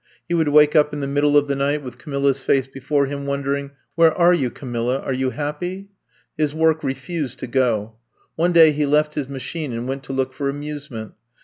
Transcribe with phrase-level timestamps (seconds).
[0.27, 2.65] He would wake up in the middle of the night with Ca milla 's face
[2.65, 4.97] before him, wondering:Where are you, Camilla!
[4.97, 5.75] Are you happy?
[5.77, 5.87] '^
[6.35, 7.97] His work refused to go.
[8.35, 11.11] One day he left his machine and went to look for amuse ment.